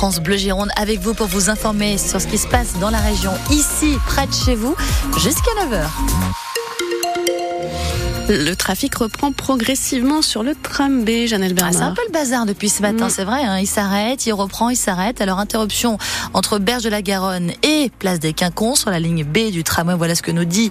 France 0.00 0.20
Bleu 0.20 0.38
Gironde 0.38 0.70
avec 0.76 0.98
vous 1.00 1.12
pour 1.12 1.26
vous 1.26 1.50
informer 1.50 1.98
sur 1.98 2.22
ce 2.22 2.26
qui 2.26 2.38
se 2.38 2.48
passe 2.48 2.72
dans 2.78 2.88
la 2.88 3.00
région, 3.00 3.32
ici, 3.50 3.98
près 4.06 4.26
de 4.26 4.32
chez 4.32 4.54
vous, 4.54 4.74
jusqu'à 5.18 5.50
9h. 5.68 6.39
Le 8.32 8.54
trafic 8.54 8.94
reprend 8.94 9.32
progressivement 9.32 10.22
sur 10.22 10.44
le 10.44 10.54
tram 10.54 11.04
B, 11.04 11.26
Janelle 11.26 11.52
Bernard. 11.52 11.74
Ah, 11.74 11.78
c'est 11.78 11.82
un 11.82 11.94
peu 11.94 12.02
le 12.06 12.12
bazar 12.12 12.46
depuis 12.46 12.68
ce 12.68 12.80
matin, 12.80 13.08
mm. 13.08 13.10
c'est 13.10 13.24
vrai. 13.24 13.42
Hein. 13.42 13.58
il 13.58 13.66
s'arrête, 13.66 14.24
il 14.24 14.32
reprend, 14.32 14.70
il 14.70 14.76
s'arrête. 14.76 15.20
Alors 15.20 15.40
interruption 15.40 15.98
entre 16.32 16.60
Berge 16.60 16.84
de 16.84 16.90
la 16.90 17.02
Garonne 17.02 17.50
et 17.64 17.90
Place 17.98 18.20
des 18.20 18.32
Quinconces 18.32 18.82
sur 18.82 18.90
la 18.90 19.00
ligne 19.00 19.24
B 19.24 19.50
du 19.50 19.64
tramway. 19.64 19.96
Voilà 19.96 20.14
ce 20.14 20.22
que 20.22 20.30
nous 20.30 20.44
dit 20.44 20.70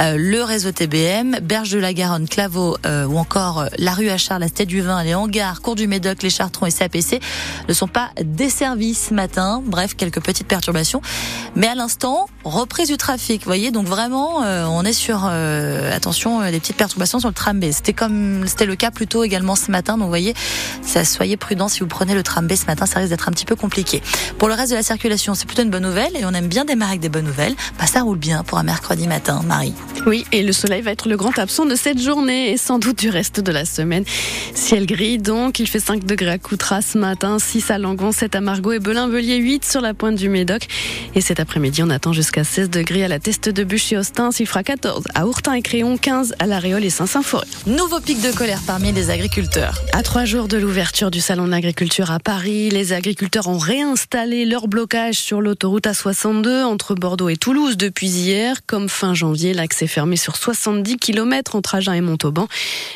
euh, 0.00 0.16
le 0.18 0.42
réseau 0.42 0.72
TBM. 0.72 1.38
Berge 1.42 1.70
de 1.70 1.78
la 1.78 1.92
Garonne, 1.92 2.28
Claveau 2.28 2.76
euh, 2.84 3.06
ou 3.06 3.18
encore 3.18 3.60
euh, 3.60 3.66
la 3.78 3.92
rue 3.92 4.08
Achard, 4.08 4.40
la 4.40 4.50
Tête 4.50 4.66
du 4.66 4.80
Vin, 4.80 5.04
les 5.04 5.14
hangars, 5.14 5.60
Cours 5.60 5.76
du 5.76 5.86
Médoc, 5.86 6.24
les 6.24 6.30
Chartrons 6.30 6.66
et 6.66 6.72
CAPC 6.72 7.20
ne 7.68 7.72
sont 7.72 7.86
pas 7.86 8.10
desservis 8.20 8.94
ce 8.94 9.14
matin. 9.14 9.62
Bref, 9.64 9.94
quelques 9.96 10.20
petites 10.20 10.48
perturbations. 10.48 11.02
Mais 11.54 11.68
à 11.68 11.76
l'instant, 11.76 12.26
reprise 12.42 12.88
du 12.88 12.96
trafic. 12.96 13.42
Vous 13.42 13.48
voyez, 13.48 13.70
donc 13.70 13.86
vraiment, 13.86 14.38
on 14.38 14.84
est 14.84 14.92
sur 14.92 15.24
attention 15.24 16.40
les 16.40 16.58
petites 16.58 16.76
perturbations 16.76 16.95
sur 17.04 17.28
le 17.28 17.34
tram 17.34 17.60
B. 17.60 17.66
C'était 17.70 17.92
comme 17.92 18.46
c'était 18.46 18.66
le 18.66 18.76
cas 18.76 18.90
plutôt 18.90 19.24
également 19.24 19.56
ce 19.56 19.70
matin. 19.70 19.94
Donc 19.94 20.04
vous 20.04 20.08
voyez, 20.08 20.34
ça, 20.82 21.04
soyez 21.04 21.36
prudents 21.36 21.68
si 21.68 21.80
vous 21.80 21.86
prenez 21.86 22.14
le 22.14 22.22
tram 22.22 22.46
B 22.46 22.54
ce 22.54 22.66
matin, 22.66 22.86
ça 22.86 23.00
risque 23.00 23.10
d'être 23.10 23.28
un 23.28 23.32
petit 23.32 23.44
peu 23.44 23.56
compliqué. 23.56 24.02
Pour 24.38 24.48
le 24.48 24.54
reste 24.54 24.70
de 24.70 24.76
la 24.76 24.82
circulation, 24.82 25.34
c'est 25.34 25.46
plutôt 25.46 25.62
une 25.62 25.70
bonne 25.70 25.82
nouvelle 25.82 26.16
et 26.16 26.24
on 26.24 26.32
aime 26.32 26.48
bien 26.48 26.64
démarrer 26.64 26.92
avec 26.92 27.00
des 27.00 27.08
bonnes 27.08 27.26
nouvelles. 27.26 27.54
Bah, 27.78 27.86
ça 27.86 28.02
roule 28.02 28.18
bien 28.18 28.42
pour 28.44 28.58
un 28.58 28.62
mercredi 28.62 29.06
matin, 29.06 29.42
Marie. 29.46 29.74
Oui, 30.06 30.24
et 30.32 30.42
le 30.42 30.52
soleil 30.52 30.82
va 30.82 30.92
être 30.92 31.08
le 31.08 31.16
grand 31.16 31.38
absent 31.38 31.66
de 31.66 31.74
cette 31.74 32.00
journée 32.00 32.52
et 32.52 32.56
sans 32.56 32.78
doute 32.78 32.98
du 32.98 33.10
reste 33.10 33.40
de 33.40 33.52
la 33.52 33.64
semaine. 33.64 34.04
Ciel 34.54 34.86
gris 34.86 35.18
donc, 35.18 35.58
il 35.58 35.66
fait 35.66 35.80
5 35.80 36.04
degrés 36.04 36.30
à 36.30 36.38
Coutras 36.38 36.82
ce 36.82 36.98
matin, 36.98 37.38
6 37.38 37.70
à 37.70 37.78
Langon, 37.78 38.12
7 38.12 38.34
à 38.36 38.40
Margot 38.40 38.72
et 38.72 38.78
Belin-Velier, 38.78 39.36
8 39.36 39.64
sur 39.64 39.80
la 39.80 39.94
pointe 39.94 40.16
du 40.16 40.28
Médoc. 40.28 40.66
Et 41.14 41.20
cet 41.20 41.40
après-midi, 41.40 41.82
on 41.82 41.90
attend 41.90 42.12
jusqu'à 42.12 42.44
16 42.44 42.70
degrés 42.70 43.04
à 43.04 43.08
la 43.08 43.18
Teste 43.18 43.48
de 43.48 43.64
Bûche 43.64 43.92
et 43.92 43.98
Austin, 43.98 44.30
il 44.38 44.46
fera 44.46 44.62
14 44.62 45.04
à 45.14 45.26
Ourtin 45.26 45.54
et 45.54 45.62
Créon, 45.62 45.96
15 45.96 46.34
à 46.38 46.46
La 46.46 46.58
Réole 46.58 46.75
et 46.84 46.90
Saint-Symphorien. 46.90 47.48
Nouveau 47.66 48.00
pic 48.00 48.20
de 48.20 48.30
colère 48.32 48.60
parmi 48.66 48.92
les 48.92 49.10
agriculteurs. 49.10 49.80
À 49.92 50.02
trois 50.02 50.24
jours 50.24 50.48
de 50.48 50.58
l'ouverture 50.58 51.10
du 51.10 51.20
salon 51.20 51.46
de 51.46 51.50
l'agriculture 51.50 52.10
à 52.10 52.18
Paris, 52.18 52.68
les 52.70 52.92
agriculteurs 52.92 53.48
ont 53.48 53.58
réinstallé 53.58 54.44
leur 54.44 54.68
blocage 54.68 55.14
sur 55.14 55.40
l'autoroute 55.40 55.86
A62 55.86 56.64
entre 56.64 56.94
Bordeaux 56.94 57.28
et 57.28 57.36
Toulouse 57.36 57.76
depuis 57.76 58.08
hier. 58.08 58.58
Comme 58.66 58.88
fin 58.88 59.14
janvier, 59.14 59.54
l'accès 59.54 59.86
est 59.86 59.88
fermé 59.88 60.16
sur 60.16 60.36
70 60.36 60.98
km 60.98 61.56
entre 61.56 61.76
Agen 61.76 61.94
et 61.94 62.00
Montauban. 62.00 62.48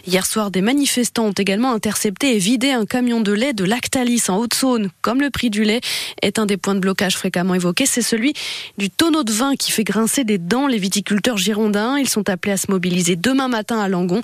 Hier 0.06 0.26
soir, 0.26 0.50
des 0.50 0.62
manifestants 0.62 1.26
ont 1.26 1.32
également 1.32 1.72
intercepté 1.72 2.34
et 2.36 2.38
vidé 2.38 2.72
un 2.72 2.84
camion 2.84 3.20
de 3.20 3.32
lait 3.32 3.52
de 3.52 3.64
Lactalis 3.64 4.24
en 4.28 4.36
Haute-Saône. 4.36 4.90
Comme 5.00 5.20
le 5.20 5.30
prix 5.30 5.48
du 5.50 5.64
lait 5.64 5.80
est 6.22 6.38
un 6.38 6.46
des 6.46 6.56
points 6.56 6.74
de 6.74 6.80
blocage 6.80 7.16
fréquemment 7.16 7.54
évoqués, 7.54 7.86
c'est 7.86 8.02
celui 8.02 8.34
du 8.78 8.90
tonneau 8.90 9.24
de 9.24 9.32
vin 9.32 9.56
qui 9.56 9.70
fait 9.70 9.84
grincer 9.84 10.24
des 10.24 10.38
dents 10.38 10.66
les 10.66 10.78
viticulteurs 10.78 11.38
girondins. 11.38 11.96
Ils 11.98 12.08
sont 12.08 12.28
appelés 12.28 12.52
à 12.52 12.56
se 12.56 12.70
mobiliser 12.70 13.16
demain 13.16 13.48
matin 13.48 13.69
à 13.78 13.88
Langon. 13.88 14.20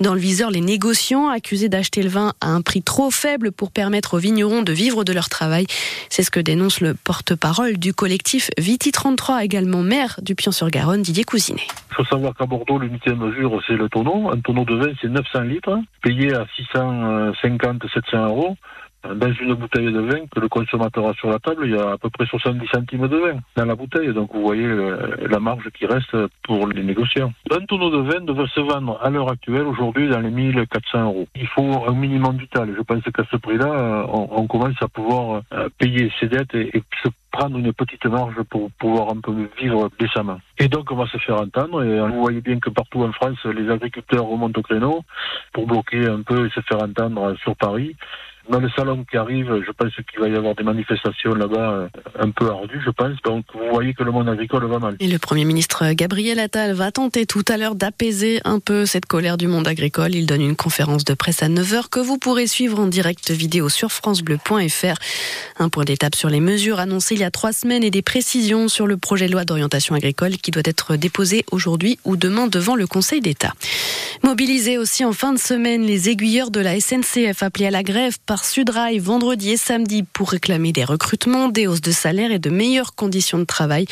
Dans 0.00 0.14
le 0.14 0.20
viseur, 0.20 0.50
les 0.50 0.60
négociants 0.60 1.28
accusés 1.28 1.68
d'acheter 1.68 2.02
le 2.02 2.08
vin 2.08 2.32
à 2.40 2.48
un 2.48 2.60
prix 2.60 2.82
trop 2.82 3.10
faible 3.10 3.52
pour 3.52 3.70
permettre 3.70 4.14
aux 4.14 4.18
vignerons 4.18 4.62
de 4.62 4.72
vivre 4.72 5.04
de 5.04 5.12
leur 5.12 5.28
travail. 5.28 5.66
C'est 6.08 6.22
ce 6.22 6.30
que 6.30 6.40
dénonce 6.40 6.80
le 6.80 6.94
porte-parole 6.94 7.78
du 7.78 7.94
collectif 7.94 8.50
Viti 8.58 8.92
33, 8.92 9.44
également 9.44 9.82
maire 9.82 10.18
du 10.22 10.34
Pion-sur-Garonne, 10.34 11.02
Didier 11.02 11.24
Cousinet. 11.24 11.66
Il 11.90 11.94
faut 11.94 12.04
savoir 12.04 12.34
qu'à 12.34 12.46
Bordeaux, 12.46 12.78
l'unité 12.78 13.10
de 13.10 13.16
mesure, 13.16 13.60
c'est 13.66 13.76
le 13.76 13.88
tonneau. 13.88 14.30
Un 14.30 14.40
tonneau 14.40 14.64
de 14.64 14.74
vin, 14.74 14.92
c'est 15.00 15.08
900 15.08 15.40
litres, 15.40 15.78
payé 16.02 16.34
à 16.34 16.44
650-700 16.74 18.26
euros. 18.26 18.56
Dans 19.02 19.32
une 19.32 19.54
bouteille 19.54 19.90
de 19.90 20.00
vin 20.00 20.26
que 20.30 20.40
le 20.40 20.48
consommateur 20.48 21.08
a 21.08 21.14
sur 21.14 21.30
la 21.30 21.38
table, 21.38 21.62
il 21.64 21.72
y 21.72 21.78
a 21.78 21.92
à 21.92 21.98
peu 21.98 22.10
près 22.10 22.26
70 22.26 22.66
centimes 22.68 23.08
de 23.08 23.16
vin 23.16 23.38
dans 23.56 23.64
la 23.64 23.74
bouteille. 23.74 24.12
Donc 24.12 24.30
vous 24.34 24.42
voyez 24.42 24.66
euh, 24.66 25.16
la 25.26 25.40
marge 25.40 25.70
qui 25.70 25.86
reste 25.86 26.14
pour 26.42 26.66
les 26.66 26.82
négociants. 26.82 27.32
Un 27.50 27.64
tonneau 27.64 27.90
de 27.90 28.12
vin 28.12 28.20
devrait 28.20 28.48
se 28.54 28.60
vendre 28.60 29.00
à 29.02 29.08
l'heure 29.08 29.30
actuelle, 29.30 29.66
aujourd'hui, 29.66 30.08
dans 30.08 30.20
les 30.20 30.30
1400 30.30 31.04
euros. 31.04 31.26
Il 31.34 31.46
faut 31.46 31.88
un 31.88 31.94
minimum 31.94 32.36
vital. 32.36 32.74
Je 32.76 32.82
pense 32.82 33.02
qu'à 33.02 33.24
ce 33.30 33.36
prix-là, 33.38 33.72
euh, 33.72 34.06
on, 34.12 34.46
commence 34.46 34.80
à 34.82 34.88
pouvoir 34.88 35.42
euh, 35.54 35.68
payer 35.78 36.12
ses 36.20 36.28
dettes 36.28 36.54
et, 36.54 36.76
et 36.76 36.82
se 37.02 37.08
prendre 37.30 37.56
une 37.56 37.72
petite 37.72 38.04
marge 38.04 38.42
pour 38.50 38.70
pouvoir 38.72 39.08
un 39.10 39.20
peu 39.20 39.32
vivre 39.58 39.88
décemment. 39.98 40.40
Et 40.58 40.68
donc 40.68 40.90
on 40.90 40.96
va 40.96 41.06
se 41.06 41.16
faire 41.18 41.40
entendre 41.40 41.82
et 41.82 42.00
vous 42.00 42.20
voyez 42.20 42.40
bien 42.40 42.58
que 42.58 42.70
partout 42.70 43.02
en 43.02 43.12
France, 43.12 43.38
les 43.44 43.70
agriculteurs 43.70 44.24
remontent 44.24 44.58
au 44.58 44.62
créneau 44.62 45.02
pour 45.52 45.66
bloquer 45.66 46.08
un 46.08 46.22
peu 46.22 46.46
et 46.46 46.50
se 46.50 46.60
faire 46.60 46.82
entendre 46.82 47.36
sur 47.42 47.56
Paris 47.56 47.96
dans 48.50 48.60
le 48.60 48.68
salon 48.70 49.04
qui 49.08 49.16
arrive, 49.16 49.62
je 49.64 49.70
pense 49.72 49.92
qu'il 50.10 50.20
va 50.20 50.28
y 50.28 50.36
avoir 50.36 50.54
des 50.54 50.64
manifestations 50.64 51.34
là-bas 51.34 51.70
euh, 51.70 51.88
un 52.18 52.30
peu 52.30 52.48
ardues, 52.48 52.80
je 52.84 52.90
pense. 52.90 53.16
Donc 53.24 53.44
vous 53.54 53.70
voyez 53.72 53.94
que 53.94 54.02
le 54.02 54.10
monde 54.10 54.28
agricole 54.28 54.66
va 54.66 54.78
mal. 54.78 54.96
Et 55.00 55.06
le 55.06 55.18
Premier 55.18 55.44
ministre 55.44 55.92
Gabriel 55.92 56.38
Attal 56.38 56.72
va 56.72 56.90
tenter 56.90 57.26
tout 57.26 57.44
à 57.48 57.56
l'heure 57.56 57.74
d'apaiser 57.74 58.40
un 58.44 58.58
peu 58.58 58.86
cette 58.86 59.06
colère 59.06 59.36
du 59.36 59.46
monde 59.46 59.68
agricole. 59.68 60.14
Il 60.14 60.26
donne 60.26 60.42
une 60.42 60.56
conférence 60.56 61.04
de 61.04 61.14
presse 61.14 61.42
à 61.42 61.48
9h 61.48 61.88
que 61.88 62.00
vous 62.00 62.18
pourrez 62.18 62.46
suivre 62.46 62.80
en 62.80 62.86
direct 62.86 63.30
vidéo 63.30 63.68
sur 63.68 63.92
francebleu.fr. 63.92 64.94
Un 65.58 65.68
point 65.68 65.84
d'étape 65.84 66.14
sur 66.14 66.28
les 66.28 66.40
mesures 66.40 66.80
annoncées 66.80 67.14
il 67.14 67.20
y 67.20 67.24
a 67.24 67.30
trois 67.30 67.52
semaines 67.52 67.84
et 67.84 67.90
des 67.90 68.02
précisions 68.02 68.68
sur 68.68 68.86
le 68.86 68.96
projet 68.96 69.28
de 69.28 69.32
loi 69.32 69.44
d'orientation 69.44 69.94
agricole 69.94 70.32
qui 70.32 70.50
doit 70.50 70.62
être 70.64 70.96
déposé 70.96 71.44
aujourd'hui 71.52 71.98
ou 72.04 72.16
demain 72.16 72.48
devant 72.48 72.74
le 72.74 72.86
Conseil 72.86 73.20
d'État. 73.20 73.52
Mobilisés 74.22 74.76
aussi 74.76 75.04
en 75.04 75.12
fin 75.12 75.32
de 75.32 75.38
semaine, 75.38 75.82
les 75.82 76.08
aiguilleurs 76.08 76.50
de 76.50 76.60
la 76.60 76.78
SNCF 76.80 77.42
appelés 77.42 77.66
à 77.66 77.70
la 77.70 77.82
grève 77.82 78.18
par 78.26 78.39
Sudrail 78.44 78.98
vendredi 78.98 79.50
et 79.50 79.56
samedi 79.56 80.02
pour 80.02 80.30
réclamer 80.30 80.72
des 80.72 80.84
recrutements, 80.84 81.48
des 81.48 81.66
hausses 81.66 81.80
de 81.80 81.92
salaire 81.92 82.32
et 82.32 82.38
de 82.38 82.50
meilleures 82.50 82.94
conditions 82.94 83.38
de 83.38 83.44
travail. 83.44 83.86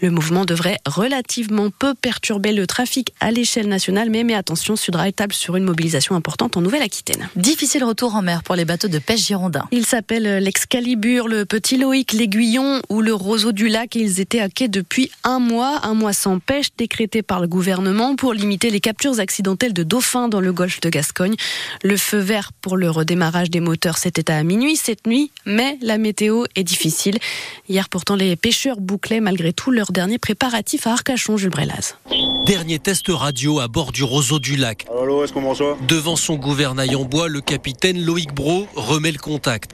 Le 0.00 0.10
mouvement 0.10 0.44
devrait 0.44 0.78
relativement 0.86 1.70
peu 1.70 1.94
perturber 1.94 2.52
le 2.52 2.66
trafic 2.66 3.12
à 3.20 3.30
l'échelle 3.30 3.68
nationale, 3.68 4.10
mais, 4.10 4.24
mais 4.24 4.34
attention, 4.34 4.76
Sudrail 4.76 5.12
table 5.12 5.32
sur 5.32 5.56
une 5.56 5.64
mobilisation 5.64 6.14
importante 6.14 6.56
en 6.56 6.60
Nouvelle-Aquitaine. 6.60 7.28
Difficile 7.36 7.84
retour 7.84 8.14
en 8.14 8.22
mer 8.22 8.42
pour 8.42 8.54
les 8.54 8.64
bateaux 8.64 8.88
de 8.88 8.98
pêche 8.98 9.26
girondins. 9.26 9.66
Ils 9.72 9.86
s'appellent 9.86 10.38
l'Excalibur, 10.42 11.28
le 11.28 11.44
Petit 11.44 11.76
Loïc, 11.76 12.12
l'Aiguillon 12.12 12.82
ou 12.88 13.00
le 13.00 13.14
Roseau 13.14 13.52
du 13.52 13.68
Lac. 13.68 13.94
Ils 13.94 14.20
étaient 14.20 14.40
à 14.40 14.48
quai 14.48 14.68
depuis 14.68 15.10
un 15.24 15.38
mois, 15.38 15.80
un 15.82 15.94
mois 15.94 16.12
sans 16.12 16.38
pêche 16.38 16.68
décrété 16.76 17.22
par 17.22 17.40
le 17.40 17.48
gouvernement 17.48 18.16
pour 18.16 18.34
limiter 18.34 18.70
les 18.70 18.80
captures 18.80 19.18
accidentelles 19.18 19.72
de 19.72 19.82
dauphins 19.82 20.28
dans 20.28 20.40
le 20.40 20.52
golfe 20.52 20.80
de 20.80 20.88
Gascogne. 20.88 21.34
Le 21.82 21.96
feu 21.96 22.18
vert 22.18 22.52
pour 22.60 22.76
le 22.76 22.90
redémarrage 22.90 23.50
des 23.50 23.60
moteurs, 23.60 23.79
c'était 23.96 24.30
à 24.30 24.42
minuit 24.42 24.76
cette 24.76 25.06
nuit, 25.06 25.30
mais 25.46 25.78
la 25.82 25.98
météo 25.98 26.44
est 26.54 26.64
difficile. 26.64 27.18
Hier 27.68 27.88
pourtant, 27.88 28.16
les 28.16 28.36
pêcheurs 28.36 28.80
bouclaient 28.80 29.20
malgré 29.20 29.52
tout 29.52 29.70
leur 29.70 29.92
dernier 29.92 30.18
préparatif 30.18 30.86
à 30.86 30.92
Arcachon, 30.92 31.36
Jules 31.36 31.50
Brelaz. 31.50 31.96
Dernier 32.46 32.78
test 32.78 33.06
radio 33.08 33.60
à 33.60 33.68
bord 33.68 33.92
du 33.92 34.04
Roseau 34.04 34.38
du 34.38 34.56
Lac. 34.56 34.86
Devant 35.88 36.16
son 36.16 36.36
gouvernail 36.36 36.94
en 36.96 37.04
bois, 37.04 37.28
le 37.28 37.40
capitaine 37.40 38.02
Loïc 38.02 38.34
Bro 38.34 38.66
remet 38.74 39.12
le 39.12 39.18
contact 39.18 39.72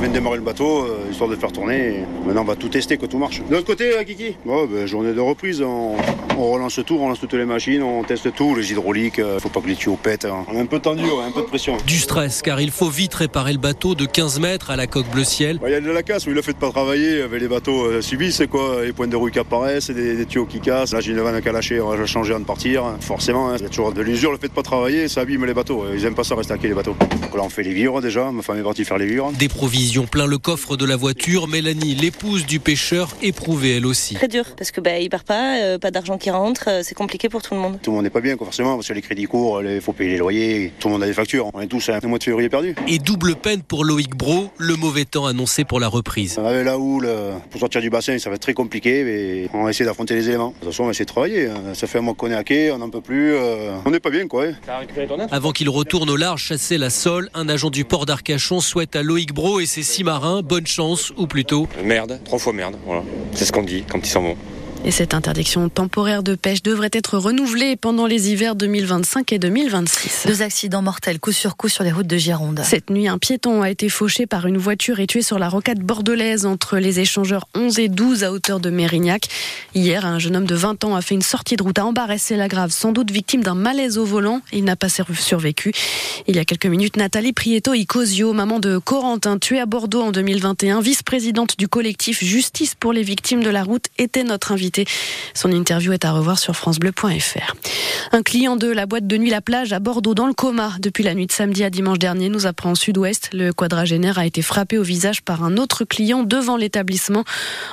vient 0.00 0.08
de 0.08 0.14
démarrer 0.14 0.36
le 0.36 0.42
bateau, 0.42 0.84
euh, 0.84 1.10
histoire 1.10 1.30
de 1.30 1.36
faire 1.36 1.52
tourner. 1.52 2.04
Maintenant, 2.26 2.42
on 2.42 2.44
va 2.44 2.56
tout 2.56 2.68
tester, 2.68 2.96
que 2.96 3.06
tout 3.06 3.18
marche. 3.18 3.42
De 3.48 3.54
l'autre 3.54 3.66
côté, 3.66 3.96
euh, 3.96 4.04
Kiki? 4.04 4.36
Ben, 4.44 4.86
Journée 4.86 5.12
de 5.12 5.20
reprise. 5.20 5.62
On, 5.62 5.96
relance 6.36 6.80
tout, 6.84 6.96
on 7.00 7.08
lance 7.08 7.20
toutes 7.20 7.34
les 7.34 7.44
machines, 7.44 7.82
on 7.82 8.02
teste 8.02 8.34
tout, 8.34 8.54
les 8.56 8.72
hydrauliques. 8.72 9.18
Euh, 9.18 9.38
faut 9.38 9.48
pas 9.48 9.60
que 9.60 9.68
les 9.68 9.76
tuyaux 9.76 9.98
pètent. 10.00 10.24
Hein. 10.24 10.44
On 10.48 10.56
est 10.56 10.60
un 10.60 10.66
peu 10.66 10.80
tendu, 10.80 11.04
un 11.04 11.30
peu 11.30 11.42
de 11.42 11.46
pression. 11.46 11.76
Du 11.86 11.98
stress, 11.98 12.42
car 12.42 12.60
il 12.60 12.70
faut 12.70 12.88
vite 12.88 13.14
réparer 13.14 13.52
le 13.52 13.58
bateau 13.58 13.94
de 13.94 14.04
15 14.04 14.40
mètres 14.40 14.70
à 14.70 14.76
la 14.76 14.86
coque 14.86 15.08
bleu 15.10 15.24
ciel. 15.24 15.58
Bah, 15.58 15.68
il 15.68 15.72
y 15.72 15.76
a 15.76 15.80
de 15.80 15.90
la 15.90 16.02
casse, 16.02 16.26
mais 16.26 16.34
le 16.34 16.42
fait 16.42 16.52
de 16.52 16.58
pas 16.58 16.70
travailler 16.70 17.22
avec 17.22 17.40
les 17.40 17.48
bateaux 17.48 18.00
subissent, 18.02 18.36
c'est 18.36 18.48
quoi 18.48 18.84
Les 18.84 18.92
points 18.92 19.06
de 19.06 19.16
rouille 19.16 19.30
qui 19.30 19.38
apparaissent, 19.38 19.90
des, 19.90 20.16
des 20.16 20.26
tuyaux 20.26 20.46
qui 20.46 20.60
cassent. 20.60 20.92
Là, 20.92 21.00
j'ai 21.00 21.12
une 21.12 21.20
vanne 21.20 21.40
à 21.44 21.52
lâcher, 21.52 21.80
on 21.80 21.88
va 21.88 22.06
changer 22.06 22.32
avant 22.32 22.40
de 22.40 22.46
partir. 22.46 22.82
Forcément, 23.00 23.50
hein, 23.50 23.56
il 23.58 23.62
y 23.62 23.66
a 23.66 23.68
toujours 23.68 23.92
de 23.92 24.02
l'usure, 24.02 24.32
le 24.32 24.38
fait 24.38 24.48
de 24.48 24.52
pas 24.52 24.62
travailler, 24.62 25.08
ça 25.08 25.20
abîme 25.20 25.44
les 25.44 25.54
bateaux. 25.54 25.84
Ils 25.94 26.04
aiment 26.04 26.14
pas 26.14 26.24
ça 26.24 26.34
rester 26.34 26.54
à 26.54 26.56
les 26.56 26.74
bateaux. 26.74 26.96
Donc 27.22 27.34
là, 27.34 27.42
on 27.44 27.48
fait 27.48 27.62
les 27.62 27.72
vivres 27.72 28.00
déjà. 28.00 28.30
Ma 28.30 28.42
femme 28.42 28.58
est 28.58 28.62
partie 28.62 28.84
faire 28.84 28.98
les 28.98 29.06
vivres. 29.06 29.30
Des 29.38 29.48
provisions 29.48 29.93
plein 30.02 30.26
le 30.26 30.38
coffre 30.38 30.76
de 30.76 30.84
la 30.84 30.96
voiture, 30.96 31.46
Mélanie, 31.46 31.94
l'épouse 31.94 32.44
du 32.46 32.58
pêcheur, 32.58 33.08
éprouvée 33.22 33.76
elle 33.76 33.86
aussi. 33.86 34.14
Très 34.14 34.28
dur, 34.28 34.44
parce 34.56 34.72
que 34.72 34.80
bah, 34.80 34.98
il 34.98 35.08
part 35.08 35.24
pas, 35.24 35.58
euh, 35.62 35.78
pas 35.78 35.90
d'argent 35.90 36.18
qui 36.18 36.30
rentre, 36.30 36.64
euh, 36.68 36.80
c'est 36.82 36.94
compliqué 36.94 37.28
pour 37.28 37.42
tout 37.42 37.54
le 37.54 37.60
monde. 37.60 37.78
Tout 37.80 37.90
le 37.90 37.96
monde 37.96 38.04
n'est 38.04 38.10
pas 38.10 38.20
bien, 38.20 38.36
forcément, 38.36 38.74
parce 38.74 38.88
que 38.88 38.92
les 38.92 39.02
crédits 39.02 39.24
courts, 39.24 39.62
il 39.62 39.80
faut 39.80 39.92
payer 39.92 40.10
les 40.10 40.18
loyers, 40.18 40.72
tout 40.80 40.88
le 40.88 40.94
monde 40.94 41.02
a 41.04 41.06
des 41.06 41.12
factures. 41.12 41.48
On 41.54 41.60
est 41.60 41.68
tous 41.68 41.88
à 41.88 41.98
un 42.02 42.08
mois 42.08 42.18
de 42.18 42.24
février 42.24 42.48
perdu. 42.48 42.74
Et 42.88 42.98
double 42.98 43.36
peine 43.36 43.62
pour 43.62 43.84
Loïc 43.84 44.16
Bro, 44.16 44.50
le 44.58 44.74
mauvais 44.76 45.04
temps 45.04 45.26
annoncé 45.26 45.64
pour 45.64 45.78
la 45.78 45.88
reprise. 45.88 46.38
Avec 46.38 46.64
la 46.64 46.78
houle, 46.78 47.08
pour 47.50 47.60
sortir 47.60 47.80
du 47.80 47.90
bassin, 47.90 48.18
ça 48.18 48.30
va 48.30 48.36
être 48.36 48.42
très 48.42 48.54
compliqué, 48.54 49.04
mais 49.04 49.48
on 49.54 49.64
va 49.64 49.70
essayer 49.70 49.84
d'affronter 49.84 50.14
les 50.14 50.28
éléments. 50.28 50.48
De 50.48 50.54
toute 50.54 50.70
façon, 50.70 50.82
on 50.82 50.86
va 50.86 50.90
essayer 50.90 51.04
de 51.04 51.10
travailler. 51.10 51.46
Hein. 51.46 51.74
Ça 51.74 51.86
fait 51.86 51.98
un 51.98 52.02
mois 52.02 52.14
qu'on 52.14 52.30
est 52.30 52.34
à 52.34 52.44
quai, 52.44 52.72
on 52.72 52.78
n'en 52.78 52.90
peut 52.90 53.00
plus. 53.00 53.34
Euh, 53.34 53.76
on 53.84 53.90
n'est 53.90 54.00
pas 54.00 54.10
bien, 54.10 54.26
quoi. 54.26 54.46
Avant 55.30 55.52
qu'il 55.52 55.68
retourne 55.68 56.10
au 56.10 56.16
large 56.16 56.42
chasser 56.42 56.78
la 56.78 56.90
sole, 56.90 57.28
un 57.34 57.48
agent 57.48 57.70
du 57.70 57.84
port 57.84 58.06
d'Arcachon 58.06 58.60
souhaite 58.60 58.96
à 58.96 59.02
Loïc 59.02 59.32
Bro 59.32 59.60
et 59.60 59.66
ses 59.74 59.82
six 59.82 60.04
marins 60.04 60.40
bonne 60.42 60.68
chance 60.68 61.12
ou 61.16 61.26
plutôt 61.26 61.66
Merde, 61.82 62.20
trois 62.24 62.38
fois 62.38 62.52
merde, 62.52 62.76
voilà. 62.86 63.02
C'est 63.32 63.44
ce 63.44 63.50
qu'on 63.50 63.64
dit 63.64 63.82
quand 63.90 63.98
ils 63.98 64.08
s'en 64.08 64.22
vont. 64.22 64.36
Et 64.86 64.90
cette 64.90 65.14
interdiction 65.14 65.70
temporaire 65.70 66.22
de 66.22 66.34
pêche 66.34 66.62
devrait 66.62 66.90
être 66.92 67.16
renouvelée 67.16 67.74
pendant 67.74 68.06
les 68.06 68.30
hivers 68.30 68.54
2025 68.54 69.32
et 69.32 69.38
2026. 69.38 70.24
Deux 70.26 70.42
accidents 70.42 70.82
mortels 70.82 71.18
coup 71.18 71.32
sur 71.32 71.56
coup 71.56 71.70
sur 71.70 71.84
les 71.84 71.90
routes 71.90 72.06
de 72.06 72.18
Gironde. 72.18 72.60
Cette 72.62 72.90
nuit, 72.90 73.08
un 73.08 73.16
piéton 73.16 73.62
a 73.62 73.70
été 73.70 73.88
fauché 73.88 74.26
par 74.26 74.46
une 74.46 74.58
voiture 74.58 75.00
et 75.00 75.06
tué 75.06 75.22
sur 75.22 75.38
la 75.38 75.48
rocade 75.48 75.78
bordelaise 75.78 76.44
entre 76.44 76.76
les 76.76 77.00
échangeurs 77.00 77.46
11 77.54 77.78
et 77.78 77.88
12 77.88 78.24
à 78.24 78.32
hauteur 78.32 78.60
de 78.60 78.68
Mérignac. 78.68 79.28
Hier, 79.74 80.04
un 80.04 80.18
jeune 80.18 80.36
homme 80.36 80.44
de 80.44 80.54
20 80.54 80.84
ans 80.84 80.94
a 80.94 81.00
fait 81.00 81.14
une 81.14 81.22
sortie 81.22 81.56
de 81.56 81.62
route 81.62 81.78
à 81.78 81.86
Embarrassé-la 81.86 82.48
Grave, 82.48 82.70
sans 82.70 82.92
doute 82.92 83.10
victime 83.10 83.42
d'un 83.42 83.54
malaise 83.54 83.96
au 83.96 84.04
volant. 84.04 84.42
Il 84.52 84.64
n'a 84.64 84.76
pas 84.76 84.90
survécu. 84.90 85.72
Il 86.26 86.36
y 86.36 86.38
a 86.38 86.44
quelques 86.44 86.66
minutes, 86.66 86.98
Nathalie 86.98 87.32
Prieto 87.32 87.72
Icosio, 87.72 88.34
maman 88.34 88.60
de 88.60 88.76
Corentin, 88.76 89.38
tué 89.38 89.60
à 89.60 89.66
Bordeaux 89.66 90.02
en 90.02 90.12
2021, 90.12 90.82
vice-présidente 90.82 91.58
du 91.58 91.68
collectif 91.68 92.22
Justice 92.22 92.74
pour 92.74 92.92
les 92.92 93.02
victimes 93.02 93.42
de 93.42 93.48
la 93.48 93.62
route, 93.62 93.86
était 93.96 94.24
notre 94.24 94.52
invitée 94.52 94.73
son 95.34 95.52
interview 95.52 95.92
est 95.92 96.04
à 96.04 96.12
revoir 96.12 96.38
sur 96.38 96.54
francebleu.fr. 96.54 97.54
Un 98.12 98.22
client 98.22 98.56
de 98.56 98.68
la 98.68 98.86
boîte 98.86 99.06
de 99.06 99.16
nuit 99.16 99.30
La 99.30 99.40
Plage 99.40 99.72
à 99.72 99.78
Bordeaux 99.78 100.14
dans 100.14 100.26
le 100.26 100.34
coma 100.34 100.72
depuis 100.80 101.04
la 101.04 101.14
nuit 101.14 101.26
de 101.26 101.32
samedi 101.32 101.64
à 101.64 101.70
dimanche 101.70 101.98
dernier, 101.98 102.28
nous 102.28 102.46
apprend 102.46 102.70
en 102.70 102.74
sud-ouest. 102.74 103.30
Le 103.32 103.52
quadragénaire 103.52 104.18
a 104.18 104.26
été 104.26 104.42
frappé 104.42 104.78
au 104.78 104.82
visage 104.82 105.22
par 105.22 105.44
un 105.44 105.56
autre 105.56 105.84
client 105.84 106.22
devant 106.22 106.56
l'établissement. 106.56 107.24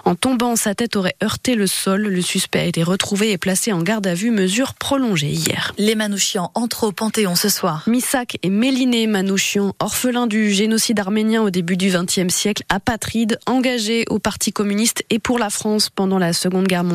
En 0.05 0.15
tombant, 0.15 0.55
sa 0.55 0.75
tête 0.75 0.95
aurait 0.95 1.15
heurté 1.23 1.55
le 1.55 1.67
sol. 1.67 2.01
Le 2.01 2.21
suspect 2.21 2.59
a 2.59 2.65
été 2.65 2.83
retrouvé 2.83 3.31
et 3.31 3.37
placé 3.37 3.71
en 3.71 3.81
garde 3.81 4.07
à 4.07 4.13
vue, 4.13 4.31
mesure 4.31 4.73
prolongée 4.73 5.29
hier. 5.29 5.73
Les 5.77 5.95
Manouchians 5.95 6.51
entrent 6.55 6.87
au 6.87 6.91
Panthéon 6.91 7.35
ce 7.35 7.49
soir. 7.49 7.83
Missak 7.87 8.37
et 8.43 8.49
Méliné 8.49 9.07
Manouchian, 9.07 9.73
orphelins 9.79 10.27
du 10.27 10.51
génocide 10.51 10.99
arménien 10.99 11.41
au 11.41 11.49
début 11.49 11.77
du 11.77 11.89
XXe 11.89 12.33
siècle, 12.33 12.63
apatrides, 12.69 13.39
engagés 13.45 14.05
au 14.09 14.19
Parti 14.19 14.51
communiste 14.51 15.03
et 15.09 15.19
pour 15.19 15.39
la 15.39 15.49
France 15.49 15.89
pendant 15.89 16.17
la 16.17 16.33
Seconde 16.33 16.67
Guerre 16.67 16.83
mondiale. 16.83 16.90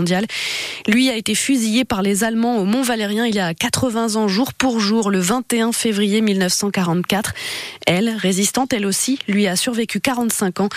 Lui 0.87 1.11
a 1.11 1.17
été 1.17 1.35
fusillé 1.35 1.85
par 1.85 2.03
les 2.03 2.25
Allemands 2.25 2.59
au 2.59 2.65
Mont 2.65 2.83
Valérien 2.83 3.27
il 3.27 3.35
y 3.35 3.41
a 3.41 3.55
80 3.55 4.17
ans, 4.17 4.29
jour 4.29 4.53
pour 4.53 4.81
jour, 4.81 5.11
le 5.11 5.21
21 5.21 5.73
février 5.73 6.21
1944. 6.21 7.33
Elle, 7.87 8.11
résistante 8.11 8.73
elle 8.73 8.87
aussi, 8.87 9.19
lui 9.29 9.47
a 9.47 9.57
survécu 9.57 10.01
45 10.01 10.61
ans. 10.61 10.69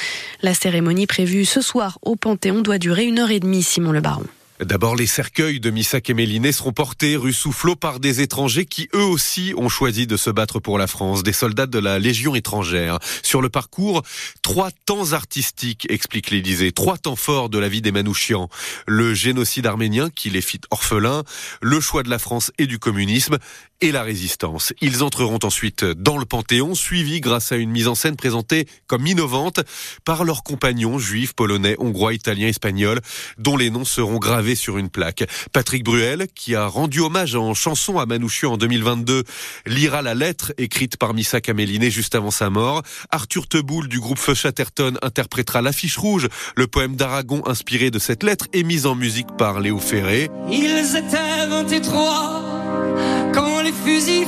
La 0.41 0.53
cérémonie 0.53 1.07
prévue 1.07 1.45
ce 1.45 1.61
soir 1.61 1.99
au 2.01 2.15
Panthéon 2.15 2.61
doit 2.61 2.77
durer 2.77 3.05
une 3.05 3.19
heure 3.19 3.31
et 3.31 3.39
demie, 3.39 3.63
Simon 3.63 3.91
Le 3.91 4.01
Baron. 4.01 4.25
D'abord, 4.59 4.97
les 4.97 5.07
cercueils 5.07 5.61
de 5.61 5.69
Missak 5.69 6.09
et 6.09 6.13
Méliné 6.13 6.51
seront 6.51 6.73
portés 6.73 7.15
rue 7.15 7.31
Soufflot 7.31 7.77
par 7.77 8.01
des 8.01 8.19
étrangers 8.19 8.65
qui 8.65 8.89
eux 8.93 9.05
aussi 9.05 9.53
ont 9.55 9.69
choisi 9.69 10.05
de 10.05 10.17
se 10.17 10.29
battre 10.29 10.59
pour 10.59 10.77
la 10.77 10.85
France, 10.85 11.23
des 11.23 11.31
soldats 11.31 11.65
de 11.65 11.79
la 11.79 11.97
Légion 11.97 12.35
étrangère. 12.35 12.99
Sur 13.23 13.41
le 13.41 13.47
parcours, 13.47 14.03
trois 14.41 14.69
temps 14.85 15.13
artistiques, 15.13 15.87
explique 15.89 16.29
l'Élysée, 16.29 16.73
trois 16.73 16.97
temps 16.97 17.15
forts 17.15 17.47
de 17.47 17.57
la 17.57 17.69
vie 17.69 17.81
des 17.81 17.93
Manouchians. 17.93 18.49
Le 18.85 19.13
génocide 19.13 19.65
arménien 19.65 20.09
qui 20.09 20.29
les 20.29 20.41
fit 20.41 20.59
orphelins, 20.71 21.23
le 21.61 21.79
choix 21.79 22.03
de 22.03 22.09
la 22.09 22.19
France 22.19 22.51
et 22.57 22.67
du 22.67 22.79
communisme 22.79 23.37
et 23.79 23.93
la 23.93 24.03
résistance. 24.03 24.73
Ils 24.81 25.03
entreront 25.03 25.39
ensuite 25.41 25.85
dans 25.85 26.17
le 26.17 26.25
Panthéon, 26.25 26.75
suivis 26.75 27.21
grâce 27.21 27.53
à 27.53 27.55
une 27.55 27.69
mise 27.69 27.87
en 27.87 27.95
scène 27.95 28.17
présentée 28.17 28.67
comme 28.87 29.07
innovante 29.07 29.61
par 30.03 30.25
leurs 30.25 30.43
compagnons 30.43 30.99
juifs, 30.99 31.33
polonais, 31.33 31.77
hongrois, 31.79 32.13
italiens, 32.13 32.49
espagnols, 32.49 32.99
dont 33.37 33.55
les 33.55 33.69
noms 33.69 33.85
seront 33.85 34.17
gravés 34.17 34.48
sur 34.55 34.77
une 34.77 34.89
plaque. 34.89 35.23
Patrick 35.53 35.83
Bruel, 35.83 36.27
qui 36.35 36.55
a 36.55 36.67
rendu 36.67 36.99
hommage 36.99 37.35
en 37.35 37.53
chanson 37.53 37.99
à 37.99 38.05
Manouchian 38.05 38.53
en 38.53 38.57
2022, 38.57 39.23
lira 39.65 40.01
la 40.01 40.15
lettre 40.15 40.53
écrite 40.57 40.97
par 40.97 41.13
Missa 41.13 41.41
Caméliné 41.41 41.89
juste 41.91 42.15
avant 42.15 42.31
sa 42.31 42.49
mort. 42.49 42.83
Arthur 43.11 43.47
Teboul 43.47 43.87
du 43.87 43.99
groupe 43.99 44.19
Feu 44.19 44.33
Chatterton 44.33 44.97
interprétera 45.01 45.61
l'affiche 45.61 45.97
rouge, 45.97 46.27
le 46.55 46.67
poème 46.67 46.95
d'Aragon 46.95 47.41
inspiré 47.45 47.91
de 47.91 47.99
cette 47.99 48.23
lettre 48.23 48.47
et 48.53 48.63
mis 48.63 48.85
en 48.85 48.95
musique 48.95 49.35
par 49.37 49.59
Léo 49.59 49.79
Ferré. 49.79 50.29
Ils 50.49 50.95
étaient 50.95 51.47
23 51.49 53.31
quand 53.33 53.61
les 53.61 53.71
fusils 53.71 54.25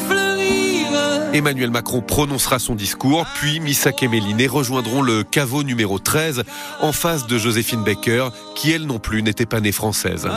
Emmanuel 1.33 1.71
Macron 1.71 2.01
prononcera 2.01 2.59
son 2.59 2.75
discours, 2.75 3.25
puis 3.35 3.61
Missak 3.61 4.03
et 4.03 4.07
Méliné 4.09 4.47
rejoindront 4.47 5.01
le 5.01 5.23
caveau 5.23 5.63
numéro 5.63 5.97
13 5.97 6.43
en 6.81 6.91
face 6.91 7.25
de 7.25 7.37
Joséphine 7.37 7.83
Baker, 7.83 8.29
qui 8.55 8.71
elle 8.71 8.85
non 8.85 8.99
plus 8.99 9.23
n'était 9.23 9.45
pas 9.45 9.61
née 9.61 9.71
française. 9.71 10.27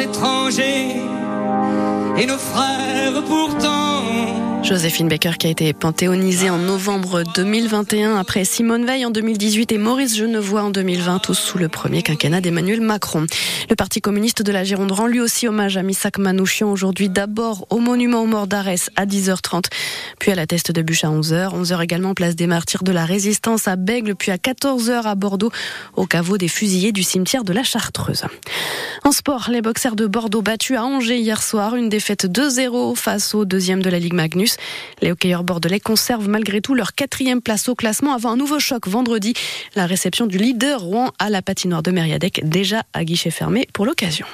Étrangers 0.00 0.96
et 2.16 2.26
nos 2.26 2.38
frères 2.38 3.22
pourtant 3.28 3.94
Joséphine 4.64 5.08
Baker 5.08 5.32
qui 5.38 5.46
a 5.46 5.50
été 5.50 5.74
panthéonisée 5.74 6.48
en 6.48 6.56
novembre 6.56 7.22
2021 7.34 8.16
après 8.16 8.46
Simone 8.46 8.86
Veil 8.86 9.04
en 9.04 9.10
2018 9.10 9.72
et 9.72 9.78
Maurice 9.78 10.16
Genevoix 10.16 10.62
en 10.62 10.70
2020, 10.70 11.18
tous 11.18 11.34
sous 11.34 11.58
le 11.58 11.68
premier 11.68 12.02
quinquennat 12.02 12.40
d'Emmanuel 12.40 12.80
Macron. 12.80 13.26
Le 13.68 13.76
Parti 13.76 14.00
communiste 14.00 14.40
de 14.40 14.50
la 14.52 14.64
Gironde 14.64 14.90
rend 14.90 15.06
lui 15.06 15.20
aussi 15.20 15.46
hommage 15.46 15.76
à 15.76 15.82
Missak 15.82 16.16
Manouchian 16.16 16.72
aujourd'hui 16.72 17.10
d'abord 17.10 17.66
au 17.68 17.78
monument 17.78 18.22
aux 18.22 18.26
morts 18.26 18.46
d'Arès 18.46 18.88
à 18.96 19.04
10h30, 19.04 19.66
puis 20.18 20.32
à 20.32 20.34
la 20.34 20.46
Teste 20.46 20.72
de 20.72 20.80
Bûche 20.80 21.04
à 21.04 21.08
11h. 21.08 21.62
11h 21.62 21.82
également 21.82 22.14
place 22.14 22.34
des 22.34 22.46
martyrs 22.46 22.84
de 22.84 22.92
la 22.92 23.04
résistance 23.04 23.68
à 23.68 23.76
Bègle, 23.76 24.14
puis 24.14 24.32
à 24.32 24.38
14h 24.38 25.02
à 25.02 25.14
Bordeaux 25.14 25.52
au 25.94 26.06
caveau 26.06 26.38
des 26.38 26.48
fusillés 26.48 26.92
du 26.92 27.02
cimetière 27.02 27.44
de 27.44 27.52
la 27.52 27.64
Chartreuse. 27.64 28.24
En 29.04 29.12
sport, 29.12 29.48
les 29.50 29.60
de 29.92 30.06
Bordeaux 30.06 30.40
battus 30.40 30.78
à 30.78 30.84
Angers 30.84 31.18
hier 31.18 31.42
soir, 31.42 31.76
une 31.76 31.90
défaite 31.90 32.24
2-0 32.24 32.96
face 32.96 33.34
au 33.34 33.44
deuxième 33.44 33.82
de 33.82 33.90
la 33.90 33.98
Ligue 33.98 34.14
Magnus. 34.14 34.56
Les 35.02 35.12
hockeyeurs 35.12 35.44
bordelais 35.44 35.78
conservent 35.78 36.28
malgré 36.28 36.62
tout 36.62 36.74
leur 36.74 36.94
quatrième 36.94 37.42
place 37.42 37.68
au 37.68 37.74
classement 37.74 38.14
avant 38.14 38.30
un 38.30 38.36
nouveau 38.36 38.58
choc 38.58 38.88
vendredi. 38.88 39.34
La 39.76 39.84
réception 39.84 40.26
du 40.26 40.38
leader 40.38 40.80
Rouen 40.80 41.12
à 41.18 41.28
la 41.28 41.42
patinoire 41.42 41.82
de 41.82 41.90
Mériadec, 41.90 42.40
déjà 42.48 42.84
à 42.94 43.04
guichet 43.04 43.30
fermé 43.30 43.68
pour 43.74 43.84
l'occasion. 43.84 44.26